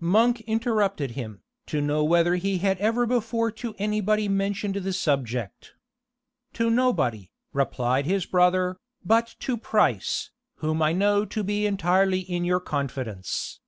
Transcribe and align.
Monk 0.00 0.40
interrupted 0.46 1.10
him, 1.10 1.42
to 1.66 1.78
know 1.78 2.02
whether 2.02 2.36
he 2.36 2.56
had 2.56 2.78
ever 2.78 3.04
before 3.04 3.50
to 3.52 3.74
any 3.76 4.00
body 4.00 4.28
mentioned 4.28 4.76
the 4.76 4.94
subject. 4.94 5.74
"To 6.54 6.70
nobody," 6.70 7.30
replied 7.52 8.06
his 8.06 8.24
brother, 8.24 8.78
"but 9.04 9.36
to 9.40 9.58
Price, 9.58 10.30
whom 10.54 10.80
I 10.80 10.94
know 10.94 11.26
to 11.26 11.44
be 11.44 11.66
entirely 11.66 12.20
in 12.20 12.46
your 12.46 12.60
confidence." 12.60 13.60